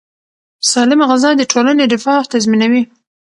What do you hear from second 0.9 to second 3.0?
غذا د ټولنې رفاه تضمینوي.